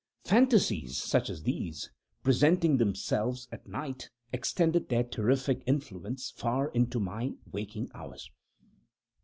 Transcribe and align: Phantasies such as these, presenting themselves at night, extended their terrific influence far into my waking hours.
Phantasies 0.25 0.97
such 0.97 1.29
as 1.29 1.43
these, 1.43 1.91
presenting 2.23 2.77
themselves 2.77 3.47
at 3.51 3.67
night, 3.67 4.09
extended 4.33 4.89
their 4.89 5.03
terrific 5.03 5.61
influence 5.67 6.31
far 6.31 6.69
into 6.69 6.99
my 6.99 7.33
waking 7.51 7.87
hours. 7.93 8.27